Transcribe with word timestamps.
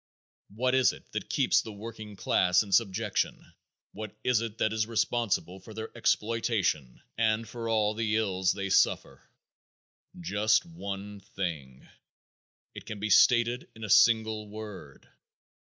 What 0.47 0.73
is 0.73 0.93
it 0.93 1.11
that 1.11 1.29
keeps 1.29 1.61
the 1.61 1.71
working 1.71 2.15
class 2.15 2.63
in 2.63 2.71
subjection? 2.71 3.53
What 3.91 4.15
is 4.23 4.41
it 4.41 4.57
that 4.57 4.73
is 4.73 4.87
responsible 4.87 5.59
for 5.59 5.75
their 5.75 5.95
exploitation 5.95 6.99
and 7.19 7.47
for 7.47 7.69
all 7.69 7.91
of 7.91 7.97
the 7.97 8.15
ills 8.15 8.51
they 8.51 8.71
suffer? 8.71 9.21
Just 10.19 10.65
one 10.65 11.19
thing; 11.19 11.87
it 12.73 12.87
can 12.87 12.99
be 12.99 13.11
stated 13.11 13.69
in 13.75 13.83
a 13.83 13.91
single 13.91 14.49
word. 14.49 15.07